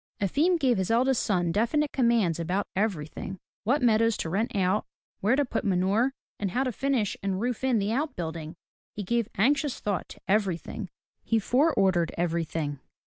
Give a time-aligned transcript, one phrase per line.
[0.19, 4.83] Efim gave his eldest son definite commands about everything,— what meadows to rent out,
[5.19, 8.55] where to put manure, and how to finish and roof in the out building.
[8.95, 10.89] He gave anxious thought to everything;
[11.23, 12.79] he fore ordered everything.